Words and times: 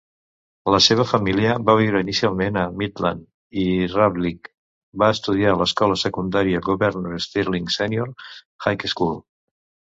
La 0.75 0.77
seva 0.85 1.03
família 1.09 1.51
va 1.67 1.75
viure 1.79 2.01
inicialment 2.05 2.57
a 2.61 2.63
Midland, 2.79 3.21
i 3.65 3.67
Ravlich 3.93 4.51
va 5.05 5.13
estudiar 5.19 5.53
a 5.53 5.61
l'escola 5.61 6.01
secundària 6.07 6.65
Governor 6.73 7.25
Stirling 7.29 7.73
Senior 7.79 8.15
High 8.69 8.93
School. 8.97 9.19